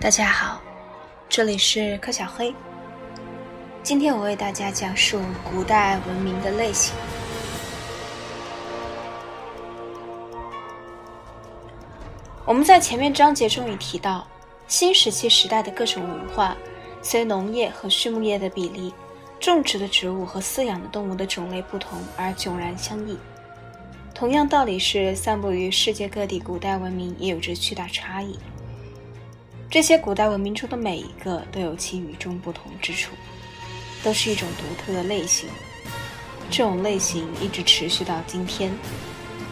[0.00, 0.62] 大家好，
[1.28, 2.54] 这里是柯小黑。
[3.82, 5.20] 今天我为大家讲述
[5.52, 6.94] 古代文明的类型。
[12.46, 14.26] 我们在前面章节中已提到，
[14.66, 16.56] 新石器时代的各种文化，
[17.02, 18.94] 随农业和畜牧业的比例、
[19.38, 23.18] 种植的植物和饲养的动物的种类不同而迥然相异。
[24.14, 28.38] 同样道理是，散布于世界各地古代文明也有着巨大差异。
[29.70, 33.12] 这些古代文明中的每一个都有其与众不同之处，
[34.02, 35.48] 都是一种独特的类型。
[36.50, 38.76] 这种类型一直持续到今天，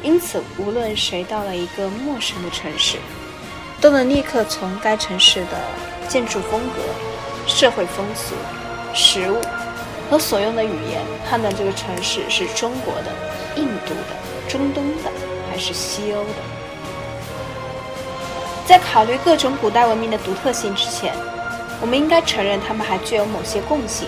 [0.02, 2.98] 因此无论谁到了一个陌生的城市，
[3.80, 5.60] 都能立刻从该城市的
[6.08, 6.82] 建筑风格、
[7.46, 8.34] 社会风俗、
[8.92, 9.40] 食物
[10.10, 13.12] 和所用的语言判断这个城市是中国的、
[13.54, 15.12] 印度的、中东的
[15.48, 16.57] 还是西欧的。
[18.68, 21.14] 在考虑各种古代文明的独特性之前，
[21.80, 24.06] 我们应该承认它们还具有某些共性。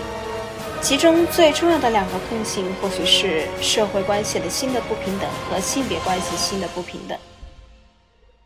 [0.82, 7.18] 其中最重要的两个共性，或许是社会关系的新的不平等和性别关系新的不平等。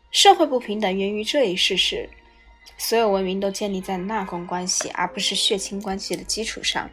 [0.09, 2.09] 社会不平等源于这一事实：
[2.77, 6.89] 所有文明都建立在纳贡关系而不是血亲关系的基础上。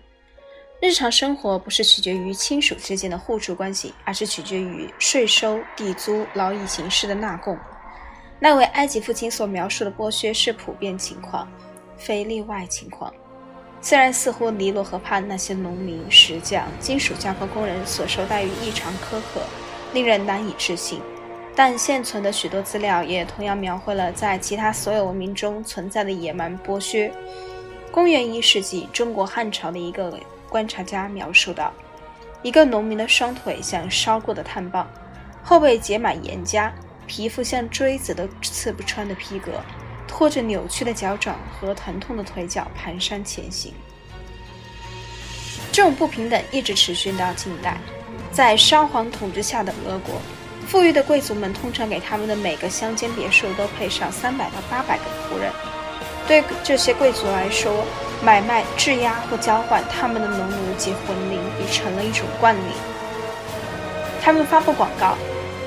[0.81, 7.57] 日常生活不是取决于亲属之间的互助关系，而是取决于税收、地租、劳役形式的纳贡。
[8.43, 11.48] 那位埃及父亲所描述的剥削是普遍情况，
[11.97, 13.15] 非例外情况。
[13.81, 19.43] 虽然似乎尼罗河畔那些农民、石匠、金属加工工人所受待遇异常苛刻，
[19.93, 21.01] 令人难以置信，
[21.55, 27.13] 但现存的许多资料也同样描绘了在其他所有文明中存在的野蛮剥削。
[27.93, 31.73] 公元一世纪，中国汉朝的一个观察家描述道：
[32.43, 34.91] 一个农民的双腿像烧过的炭棒，
[35.45, 36.73] 后背结满盐痂。
[37.14, 39.60] 皮肤像锥子都刺不穿的皮革，
[40.08, 43.74] 拖着扭曲的脚掌和疼痛的腿脚蹒跚前行。
[45.70, 47.77] 这种不平等一直持续到近代，
[48.33, 50.14] 在沙皇统治下的俄国，
[50.67, 55.52] 富裕的贵族们通常给他们的每个乡间别墅都配上三百到八百个仆人。
[56.27, 57.84] 对这些贵族来说，
[58.24, 62.72] 买卖、质押或交换他们的农奴及魂灵已成了一种惯例。
[64.22, 65.14] 他们发布广告。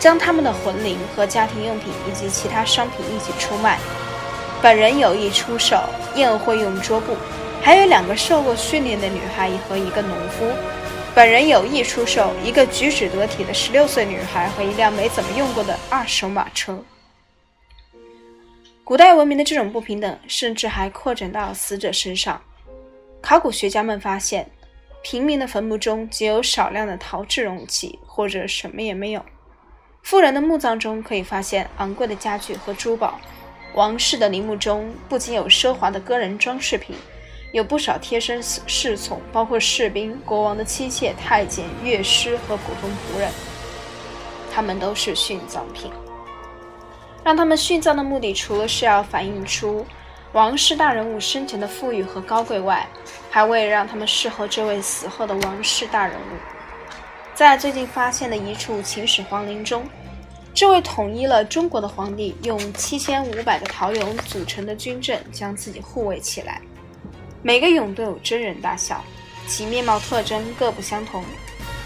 [0.05, 3.79] 将他们的魂灵和家庭用品以及其他商品一起出卖。
[4.61, 5.81] 本人有意出售
[6.13, 7.17] 宴会用桌布，
[7.59, 10.45] 还有两个受过训练的女孩和一个农夫。
[11.15, 16.79] 本人有意出售一个举止得体的十六岁女孩和一辆没怎么用过的二手马车。
[18.83, 22.39] 古代文明的这种不平等，甚至还扩展到死者身上。
[23.23, 24.47] 考古学家们发现，
[25.01, 29.25] 平民的坟墓中只有少量的陶制容器，或者什么也没有。
[30.05, 33.19] 富人的墓葬中可以发现昂贵的家具和珠宝，
[33.73, 36.95] 王室的陵墓中不仅有奢华的个人装饰品，
[37.51, 43.31] 有不少贴身侍从，包括士兵、国王的妻妾、太监、乐师和普通仆人，
[44.53, 45.91] 他们都是殉葬品。
[47.23, 49.83] 让他们殉葬的目的，除了是要反映出
[50.33, 52.87] 王室大人物生前的富裕和高贵外，
[53.31, 56.54] 还为了让他们侍候这位死后的王室大人物。
[57.35, 59.85] 在最近发现的一处秦始皇陵中，
[60.53, 66.61] 这位统一了中国的皇帝用七千五百个陶俑组成的军阵将自己护卫起来。
[67.41, 69.03] 每个俑都有真人大小，
[69.49, 71.25] 其面貌特征各不相同，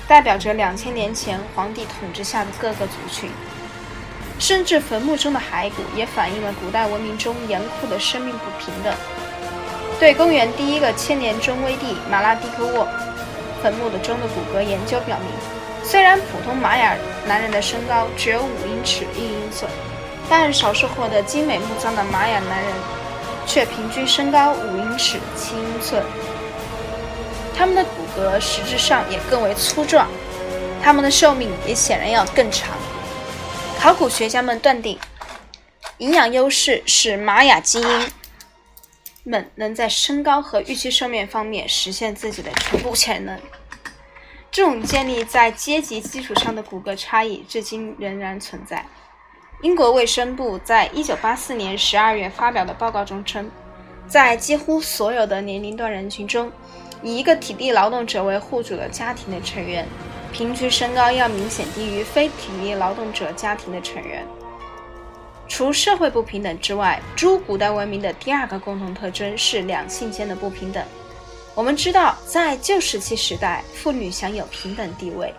[0.08, 3.28] 代表着两千年前皇帝统治下的各个族群。
[4.38, 8.96] 甚至坟墓中的骸骨也反映了古代文明中严酷的生命不平等。
[10.00, 12.88] 对公元第一个千年中微帝马拉蒂科沃。
[13.62, 16.96] 坟墓的中的骨骼研究表明，虽然普通玛雅
[17.28, 19.70] 男人的身高只有五英尺一英寸，
[20.30, 22.72] 但少数获得精美墓葬的玛雅男人
[23.46, 26.04] 却平均身高五英尺七英寸。
[27.58, 30.08] 他们的骨骼实质上也更为粗壮，
[30.82, 32.70] 他们的寿命也显然要更长。
[33.80, 34.98] 考古学家们断定，
[35.98, 38.12] 营养优势使玛雅基因。
[39.24, 43.40] 们能在身高和预期寿命方面实现自己的全部潜能。
[44.52, 48.86] 这种建立在阶级基础上的骨骼差异至今仍然存在。
[49.62, 53.52] 英国卫生部在1984年12月发表的报告中称，
[54.08, 56.52] 在几乎所有的年龄段人群中，
[57.04, 59.86] 以一个体力劳动者为户主的家庭的成员，
[60.32, 64.26] 平均身高要明显低于非体力劳动者家庭的成员。
[65.50, 70.82] 除社会不平等之外，诸古代文明的第二个共同特征是两性间的不平等。
[71.56, 75.34] 我们知道，在旧石器时代，妇女享有平等地位，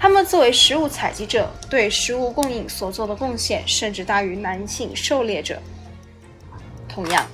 [0.00, 5.60] 她们作为食物采集者，对食物供应所做的贡献甚至大于男性狩猎者。
[6.88, 7.24] 同样，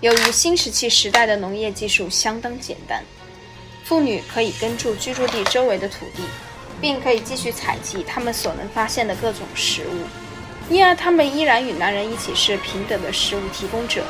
[0.00, 3.02] 由于新石器时代的农业技术相当简单，
[3.84, 6.22] 妇女可以耕住居住地周围的土地，
[6.80, 10.04] 并可以继续采集他们所能发现的各种食物，
[10.70, 14.02] 因而他们依然与男人一起是平等的食物提供者，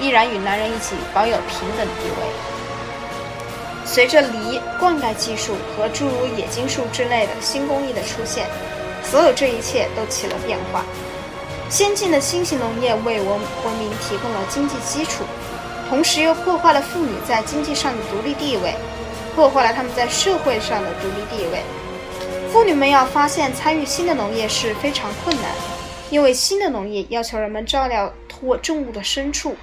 [0.00, 2.26] 依然与男人一起保有平等地位。
[3.86, 8.46] 随着犁、灌溉技术和诸如冶金术之类的新工艺的出现，
[9.04, 10.84] 所有这一切都起了变化。
[11.68, 15.22] 先进的新型农业为文文明提供了经济基础，
[15.88, 18.74] 同时又破坏了妇女在经济上的独立地位，
[19.36, 21.62] 破坏了他们在社会上的独立地位。
[22.52, 25.44] 妇女们要发现参与新的农业是非常困难，
[26.10, 29.56] 因为新的农业要求人们照料拖重物的牲畜，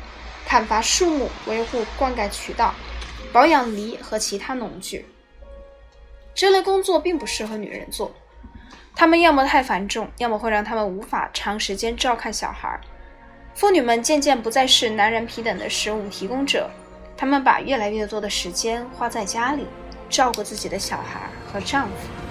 [0.46, 2.74] 砍伐树木，维护灌溉渠道。
[3.34, 5.06] 保养犁和其他农具，
[6.34, 8.12] 这类工作并不适合女人做，
[8.96, 12.80] 她们要么太繁重，要么会让她们无法长时间照看小孩。
[13.54, 16.70] 妇女们渐渐不再是男人平等的食物提供者，
[17.18, 19.68] 她们把越来越多的时间花在家里，
[20.10, 22.27] 照顾自己的小孩和丈夫。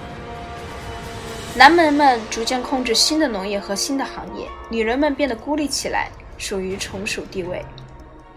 [1.56, 7.64] 男人们逐渐控制新的农业和新的行业，女人们变得孤立起来，属于从属地位。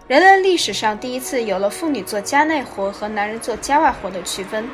[0.08, 4.66] 人类历史上第一次有了妇女做家内活和男人做家外活的区分。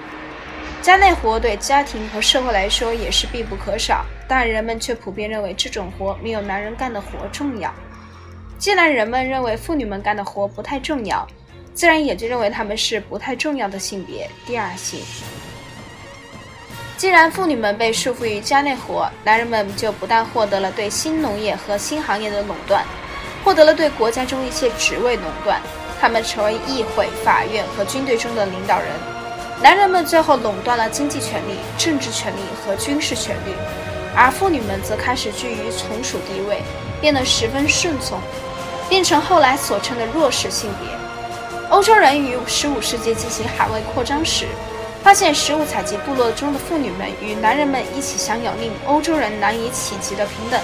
[0.81, 7.75] 家内活对家庭和社会来说也是必不可少，但人们却普遍认为这种活没有男人干的活重要。
[8.58, 11.26] 既然人们认为妇女们干的活不太重要，
[11.75, 15.00] 自然也就认为他们是不太重要的性别，第二性。
[16.96, 22.82] 既然妇女们被束缚于家内活，男人们就不但获得了对新农业和新行业的垄断。
[23.44, 25.60] 获得了对国家中一切职位垄断，
[26.00, 28.88] 他们成为议会、法院和军队中的领导人。
[29.62, 33.52] 男人们最后垄断了经济权利、政治权利和军事权利，
[34.16, 36.62] 而妇女们则开始居于从属地位，
[37.00, 38.19] 变得十分顺从，
[38.88, 40.88] 变成后来所称的弱势性别。
[41.69, 44.46] 欧洲人于15世纪进行海外扩张时，
[45.06, 50.61] 发现食物采集部落中的妇女们与男人们一起享有令欧洲人难以企及的平等，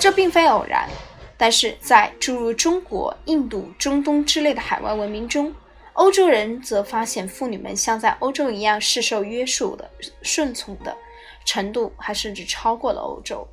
[0.00, 0.88] 这并非偶然。
[1.36, 5.54] 但是在诸如中国、印度、中东之类的海外文明中，
[5.92, 9.90] 欧洲人则发现妇女们像在欧洲一样是受约束的、
[10.22, 10.96] 顺从的
[11.44, 13.46] 程度，还甚至超过了欧洲。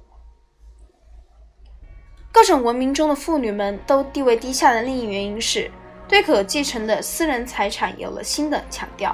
[2.32, 5.70] 各种文明中的妇女们都地位低下的另一原因是，
[6.08, 9.14] 对可继承的私人财产有了新的强调，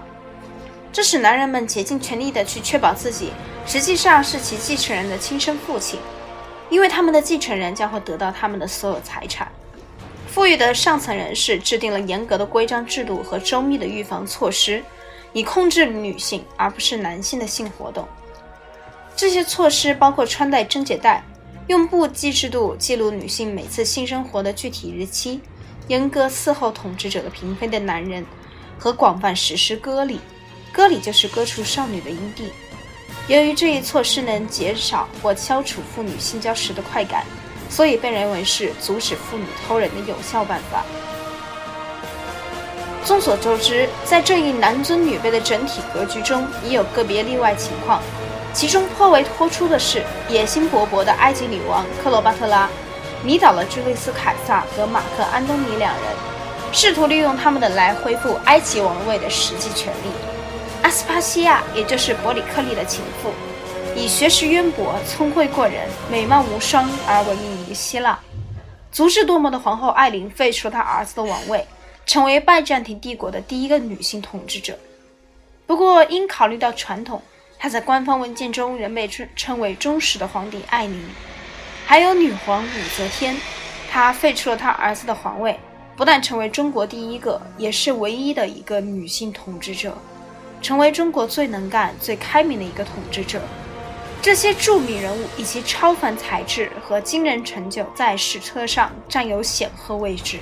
[0.96, 3.34] 这使男人们竭尽全力地去确保自己
[3.66, 6.00] 实际上是其继承人的亲生父亲。
[6.70, 9.52] 因为他们的继承人将会得到他们的所有财产。
[10.26, 14.82] 富裕的上层人士制定了严格的规章制度和周密的预防措施，
[15.34, 18.08] 以控制女性而不是男性的性活动。
[19.18, 21.22] 这些措施包括穿戴贞洁带、
[21.68, 25.42] 用布记制度记录女性每次性生活的具体日期、
[25.90, 28.26] 严格伺候统治者的嫔妃的男人，
[28.80, 30.22] 和广泛实施割礼。
[30.76, 32.52] 割礼就是割除少女的阴蒂。
[33.30, 37.24] 由于这一措施能减少或消除妇女性交时的快感，
[37.70, 40.84] 所以被认为是阻止妇女偷人的有效办法。
[43.06, 48.02] 众所周知，在这一男尊女卑的整体格局中，也有个别例外情况。
[48.54, 52.70] 其中颇为突出的是，野心勃勃的埃及女王克罗巴特拉
[53.24, 56.04] 迷倒了朱利斯·凯撒和马克·安东尼两人，
[56.74, 60.10] 试图利用他们的来恢复埃及王位的实际权利。
[60.86, 63.32] 阿斯帕西亚，也就是伯里克利的情妇，
[63.96, 68.20] 以学识渊博、聪慧过人、美貌无双而闻名于希腊。
[68.92, 71.66] 足智多谋的皇后艾琳废除了她儿子的王位，
[72.06, 74.78] 成为拜占庭帝国的第一个女性统治者。
[75.66, 77.20] 不过，因考虑到传统，
[77.58, 81.04] 她在官方文件中仍被称称为忠实的皇帝艾琳。
[81.88, 83.36] 还有女皇武则天，
[83.90, 85.60] 她废除了她儿子的皇位，
[85.98, 89.98] 不但成为中国第一个，也是唯一的一个女性统治者。
[90.62, 93.42] 成为中国最能干、最开明的一个统治者。
[94.22, 100.40] 这些著名人物以其超凡才智和惊人成就，在史册上占有显赫位置。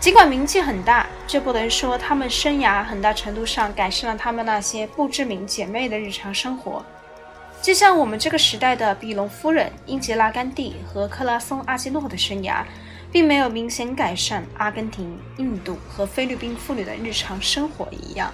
[0.00, 6.82] 尽管名气很大，这不能说他们生涯很大程度上改善了他们那些不知名姐妹的日常生活。
[7.60, 12.62] 就像我们这个时代的比隆夫人、英杰拉·甘地和克拉松·阿基诺的生涯，
[13.10, 18.32] 并没有明显改善阿根廷、印度和菲律宾妇女的日常生活一样。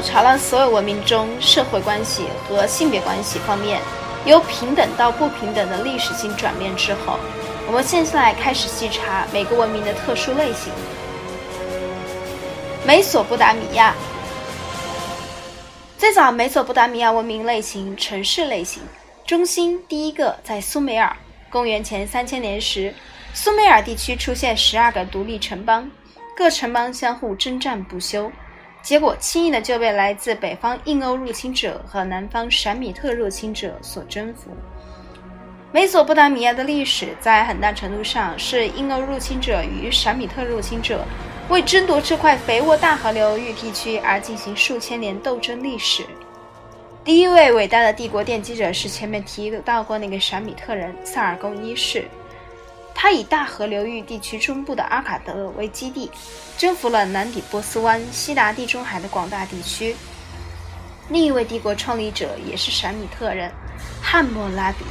[0.00, 3.78] 考察了所有文明中社会关系和性别关系方面
[4.24, 7.18] 由平等到不平等的历史性转变之后，
[7.66, 10.72] 我们现在开始细查每个文明的特殊类型。
[12.82, 13.94] 美索不达米亚
[15.98, 18.82] 最早，美索不达米亚文明类型城市类型，
[19.26, 21.14] 中心第一个在苏美尔。
[21.50, 22.94] 公元前三千年时，
[23.34, 25.90] 苏美尔地区出现十二个独立城邦，
[26.34, 28.32] 各城邦相互征战不休。
[28.82, 34.50] 结果轻易的就被来自北方印欧入侵者和南方闪米特入侵者所征服。
[35.72, 41.04] 美索不达米亚的历史在很大程度上是印欧入侵者与闪米特入侵者
[41.48, 46.04] 为争夺这块肥沃大河流域地区而进行数千年斗争历史。
[47.04, 52.04] 第一位伟大的帝国奠基者是前面提到过那个闪米特人萨尔贡一世。
[53.02, 56.10] 他以大河流域地区中部的阿卡德为基地，
[56.58, 59.96] 征服了南抵波斯湾、西达地中海的广大地区。
[61.08, 63.50] 另一位帝国创立者也是闪米特人
[64.02, 64.84] 汉谟拉比。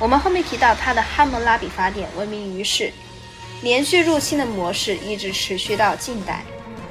[0.00, 2.90] 我们后面提到他的汉谟拉比法典闻名于世，
[3.60, 6.42] 连续入侵的模式一直持续到近代。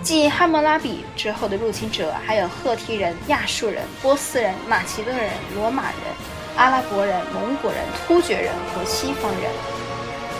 [0.03, 5.95] 继汉谟拉比之后的入侵者还有赫梯人、亚述人、波斯人、马其顿人、罗马人、
[6.55, 9.80] 阿拉伯人、蒙古人、突厥人和西方人。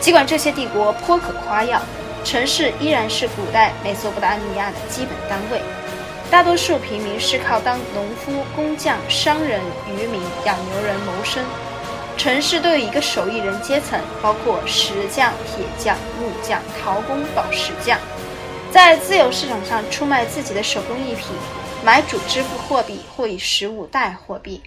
[0.02, 1.80] 尽管这些帝国颇可夸耀，
[2.24, 5.62] 城市依然是古代美索不达米亚的基本单位。
[6.32, 11.46] 大多数平民是靠当农夫、工匠、商人、渔民、养牛人谋生。
[12.18, 18.00] 城市都有一个手艺人阶层，包括石匠、铁匠、木匠、陶工、宝石匠，
[18.72, 21.28] 在自由市场上出卖自己的手工艺品，
[21.86, 24.62] 买主支付货币或以实物代货币。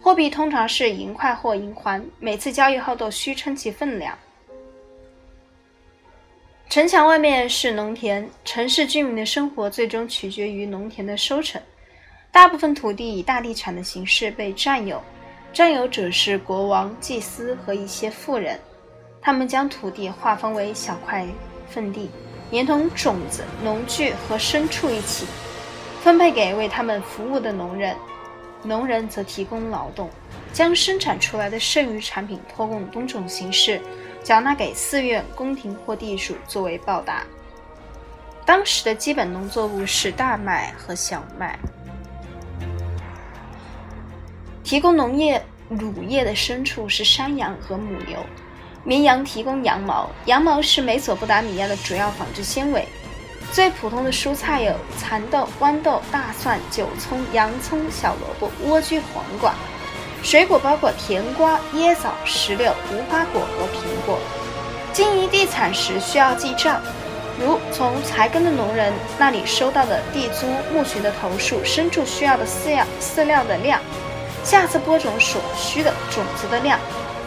[0.00, 4.16] 货币通常是银块或银环，每次交易后都需称其分量。
[6.68, 11.58] 城墙外面是农田，城市居民的生活最终取决于农田的收成。
[12.30, 15.02] 大部分土地以大地产的形式被占有，
[15.50, 18.60] 占有者是国王、祭司和一些富人。
[19.22, 21.26] 他们将土地划分为小块
[21.70, 22.10] 份地，
[22.50, 25.24] 连同种子、农具和牲畜一起
[26.02, 27.96] 分配给为他们服务的农人。
[28.62, 30.10] 农人则提供劳动，
[30.52, 33.80] 将生产出来的剩余产品托供多种形式。
[34.28, 37.24] 缴纳给寺院、宫廷或地主作为报答。
[38.44, 41.58] 当时的基本农作物是大麦和小麦。
[44.62, 48.18] 提供农业乳业的牲畜是山羊和母牛。
[48.84, 52.86] 绵羊提供羊毛，羊毛是美索不达米亚的主要纺织纤维。
[53.50, 59.54] 最普通的蔬菜有蚕豆、豌豆、大蒜、韭葱、洋葱、小萝卜、莴苣、黄瓜。
[60.22, 64.18] 水果包括甜瓜、椰枣、石榴、无花果和苹果。
[64.92, 66.80] 经营地产时需要记账，
[67.40, 73.80] 如从才耕的农人那里收到的地租、牧群的头数、牲畜需要的饲料饲料的量、
[74.42, 76.78] 下次播种所需的种子的量。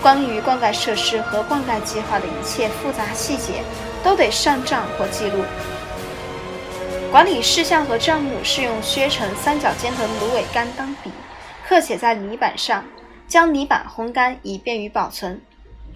[0.02, 3.64] 关于灌溉设施和灌溉计划的一切复杂细节，
[4.04, 5.44] 都得上账或记录。
[7.12, 11.12] 管理事项和账目是用削成三角尖的芦苇杆当笔。
[11.72, 12.84] 刻写在泥板上，
[13.30, 15.42] 将泥板烘干以便于保存。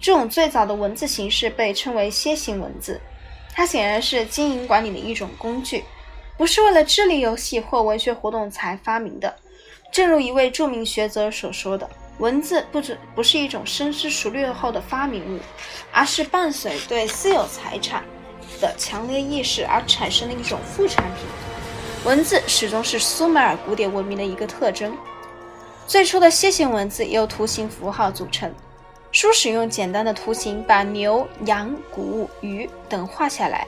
[0.00, 2.98] 这种最早的文字形式被称为楔形文字，
[3.52, 5.84] 它显然是经营管理的一种工具，
[6.38, 9.36] 不是为了智力游戏或文学活动才发明的。
[9.92, 11.86] 正如一位著名学者所说的
[12.20, 15.38] ：“文字不只不是一种深思熟虑后的发明物，
[15.92, 18.02] 而是伴随对私有财产
[18.62, 21.26] 的强烈意识而产生的一种副产品。”
[22.06, 24.96] 文字始终是苏美尔古典文明的一个特征。
[25.86, 28.52] 最初的楔形文字由图形符号组成，
[29.12, 33.64] 书使用简单的图形把牛、羊、谷物、鱼等画下来，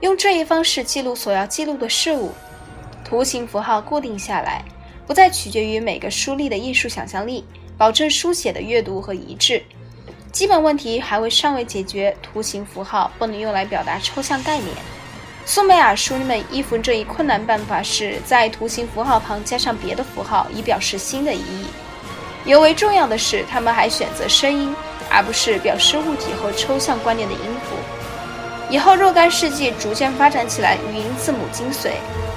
[0.00, 2.32] 用这一方式记录所要记录的事物。
[3.04, 4.64] 图形符号固定下来，
[5.06, 7.44] 不再取决于每个书吏的艺术想象力，
[7.78, 9.62] 保证书写的阅读和一致。
[10.32, 14.70] 基本问题还未尚未解决，图形符号不能用来表达抽象概念。
[15.46, 21.66] 苏美尔书吏们依附这一困难办法，是在图形符号旁加上别的符号，以表示新的意义。
[22.46, 24.74] 尤为重要的是，他们还选择声音，
[25.10, 27.76] 而不是表示物体和抽象观念的音符。
[28.70, 31.90] 以后若干世纪逐渐发展起来，语音字母精髓，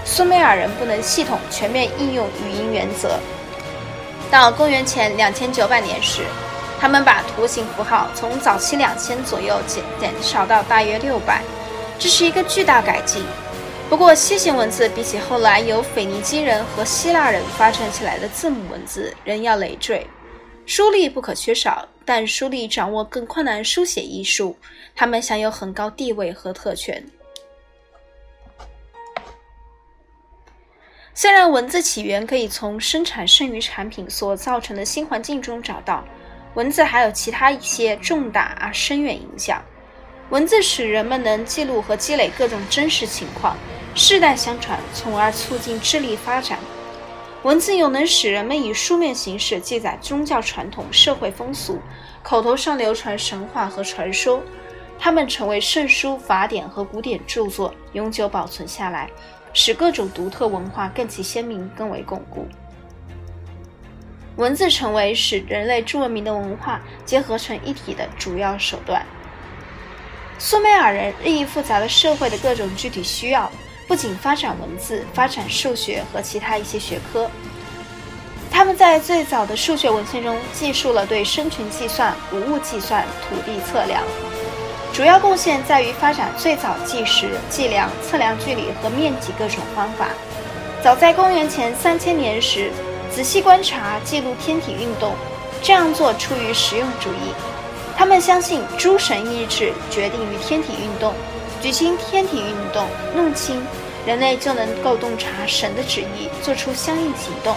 [0.04, 3.18] 苏美尔人不能系统全面应用语音原则。
[4.30, 6.24] 到公元前两千九百年时，
[6.78, 11.42] 他们把图形符号从早期两千左右减减少到大约六百。
[12.00, 13.24] 这是一个巨大改进。
[13.90, 20.06] 不过，楔形文字比起后来由腓尼基人和希腊人发展起来的字母文字，仍要累赘。
[20.66, 24.58] 书吏不可缺少，但书吏掌握更困难书写艺术，
[24.94, 27.02] 他们享有很高地位和特权。
[31.14, 36.04] 虽然文字起源可以从生产剩余产品所造成的新环境中找到，
[36.54, 39.64] 文字还有其他一些重大而深远影响。
[40.30, 43.56] 文字使人们能记录和积累各种真实情况，
[43.96, 46.60] 世代相传，从而促进智力发展。
[47.44, 51.80] 文字又能使人们以书面形式记载宗教传统、社会风俗，
[52.24, 54.44] 口头上流传神话和传说，
[55.00, 59.10] 它们成为圣书、法典和古典著作，永久保存下来，
[59.54, 62.46] 使各种独特文化更其鲜明、更为巩固。
[64.36, 69.06] 文字成为使人类诸文明的文化结合成一体的主要手段。
[70.40, 73.52] 苏美尔人日益复杂的社会的各种具体需要，
[73.88, 77.30] 不仅发展文字，发展数学和其他一些学科。
[78.52, 84.04] 他们在最早的数学文献中记述了对生群计算、谷物计算、土地测量。
[84.94, 90.10] 主要贡献在于发展最早计时、计量、测量距离和面积各种方法。
[90.84, 92.72] 早在公元前三千年时，
[93.12, 95.14] 仔细观察、记录天体运动，
[95.64, 97.34] 这样做出于实用主义。
[97.98, 101.16] 他们相信诸神意志决定于天体运动，
[101.60, 103.60] 举行天体运动，弄清
[104.06, 107.56] 人类就能够洞察神的旨意，做出相应行动。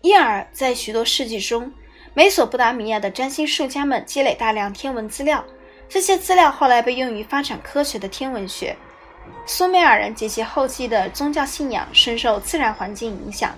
[0.00, 1.70] 因而，在许多世纪中，
[2.14, 5.44] 美索不达米亚的占星术家们积累大量天文资料，
[5.86, 8.74] 这些资料后来被用于发展科学的天文学。
[9.44, 13.54] 苏美尔人及其后继的宗教信仰深受自然环境影响。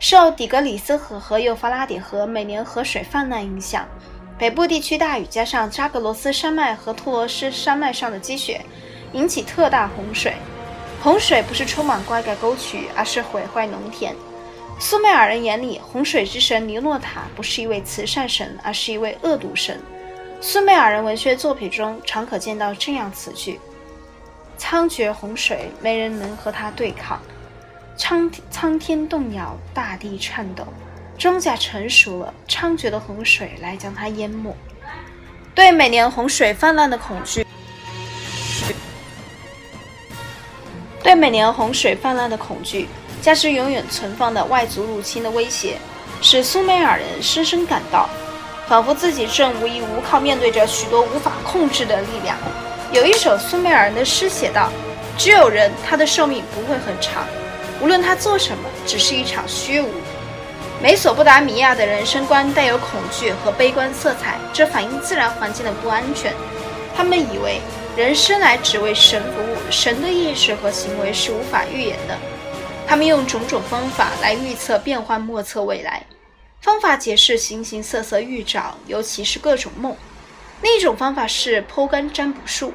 [0.00, 3.84] 受底格里斯河和幼发拉底河每年河水泛滥影响，
[4.38, 8.60] 北部地区大雨加上扎格罗斯山脉和托罗斯山脉上的积雪，
[9.12, 10.34] 引起特大洪水。
[11.02, 14.14] 洪水不是充满灌溉沟渠，而是毁坏农田。
[14.78, 19.80] 苏美尔人眼里，洪水之神尼诺塔不是一位慈善神，而是一位恶毒神。
[20.40, 23.58] 苏美尔人文学作品中常可见到这样词句
[24.56, 27.20] ：“苍獗洪水，没人能和他对抗。”
[27.98, 30.64] 苍苍天动摇，大地颤抖，
[31.18, 34.56] 庄稼成熟了，猖獗的洪水来将它淹没。
[35.52, 37.44] 对每年洪水泛滥的恐惧，
[41.02, 42.86] 对每年洪水泛滥的恐惧，
[43.20, 45.76] 加之永远存放的外族入侵的威胁，
[46.22, 48.08] 使苏美尔人深深感到，
[48.68, 52.36] 仿佛自己正无依无靠面对着许多无法控制的力量。
[52.92, 54.70] 有一首苏美尔人的诗写道
[55.18, 57.26] ：“只有人，他的寿命不会很长。”
[57.80, 59.88] 无论他做什么，只是一场虚无。
[60.82, 66.32] 美索不达米亚的人生观带有恐惧和悲观色彩，这反映自然环境的不安全。
[66.96, 67.60] 他们以为
[67.96, 72.16] 人生来只为神服务，神的意识和行为是无法预言的。
[72.86, 76.04] 他们用种种方法来预测变幻莫测未来，
[76.60, 79.96] 方法解释形形色色预兆，尤其是各种梦。
[80.62, 82.72] 另一种方法是剖肝占卜术。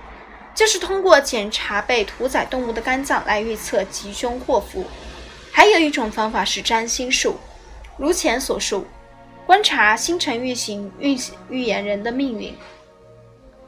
[0.55, 4.85] 就是通过检查被屠宰动物的肝脏来预测吉凶祸福。
[5.51, 7.35] 还有一种方法是占星术，
[7.97, 8.85] 如前所述，
[9.45, 11.17] 观察星辰运行，预
[11.49, 12.55] 预言人的命运。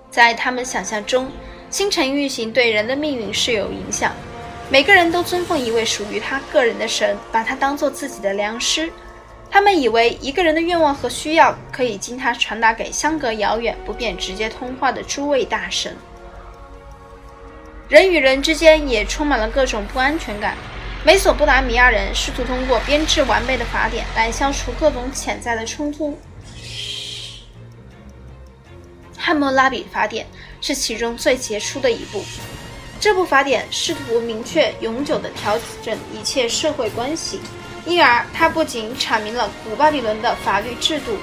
[0.09, 1.29] 在他们想象中，
[1.69, 4.13] 星辰运行对人的命运是有影响。
[4.69, 8.91] 每个人都尊奉一位属于他个人的神，把他当做自己的良师。
[9.51, 15.95] 他们以为一个人的愿望和需要可以经他传达给相隔遥远、不便直接通话的诸位大神。
[17.87, 20.55] 人与人之间也充满了各种不安全感。
[21.03, 26.17] 美索不达米亚人试图通过编制完备的法典来消除各种潜在的冲突。
[29.15, 30.25] 汉谟拉比法典
[30.61, 32.23] 是其中最杰出的一部。
[32.99, 37.39] 这部法典试图明确永久地调整一切社会关系，
[37.85, 41.17] 因而它不仅阐明了古巴比伦的法律制度，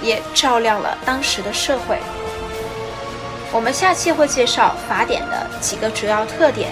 [0.00, 1.98] 也照亮了当时的社会。
[3.56, 6.70] 我们下期会介绍法典的几个主要特点，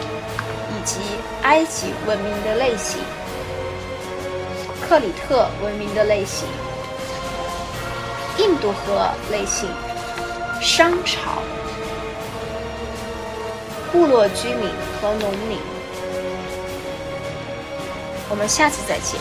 [0.69, 1.01] 以及
[1.41, 3.01] 埃及文明的类型、
[4.83, 6.47] 克里特文明的类型、
[8.37, 9.67] 印度河类型、
[10.61, 11.41] 商朝、
[13.91, 14.69] 部落居民
[15.01, 15.59] 和农民。
[18.29, 19.19] 我们下次再见。